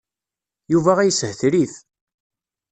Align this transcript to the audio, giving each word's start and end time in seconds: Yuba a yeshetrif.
Yuba 0.71 0.93
a 0.99 1.03
yeshetrif. 1.07 1.73